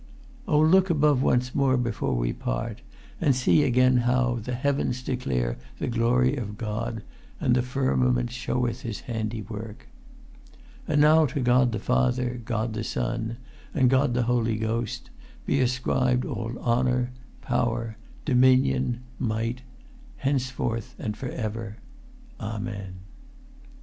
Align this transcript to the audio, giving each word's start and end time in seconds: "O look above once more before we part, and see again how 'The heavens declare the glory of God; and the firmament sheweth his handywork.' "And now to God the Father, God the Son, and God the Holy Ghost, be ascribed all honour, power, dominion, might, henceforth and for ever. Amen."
"O 0.47 0.59
look 0.59 0.89
above 0.89 1.21
once 1.21 1.53
more 1.53 1.77
before 1.77 2.15
we 2.15 2.33
part, 2.33 2.81
and 3.21 3.35
see 3.35 3.61
again 3.61 3.97
how 3.97 4.39
'The 4.41 4.55
heavens 4.55 5.03
declare 5.03 5.59
the 5.77 5.85
glory 5.87 6.35
of 6.37 6.57
God; 6.57 7.03
and 7.39 7.53
the 7.53 7.61
firmament 7.61 8.31
sheweth 8.31 8.81
his 8.81 9.01
handywork.' 9.03 9.87
"And 10.87 11.01
now 11.01 11.27
to 11.27 11.39
God 11.39 11.71
the 11.71 11.77
Father, 11.77 12.41
God 12.43 12.73
the 12.73 12.83
Son, 12.83 13.37
and 13.75 13.91
God 13.91 14.15
the 14.15 14.23
Holy 14.23 14.57
Ghost, 14.57 15.11
be 15.45 15.59
ascribed 15.59 16.25
all 16.25 16.57
honour, 16.57 17.11
power, 17.43 17.95
dominion, 18.25 19.01
might, 19.19 19.61
henceforth 20.17 20.95
and 20.97 21.15
for 21.15 21.29
ever. 21.29 21.77
Amen." 22.39 23.01